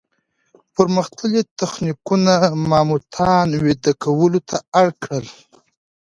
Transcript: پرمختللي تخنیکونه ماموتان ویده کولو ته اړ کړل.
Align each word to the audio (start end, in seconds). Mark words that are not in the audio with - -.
پرمختللي 0.75 1.41
تخنیکونه 1.59 2.35
ماموتان 2.69 3.47
ویده 3.63 3.91
کولو 4.03 4.39
ته 4.49 4.57
اړ 4.81 4.87
کړل. 5.03 5.27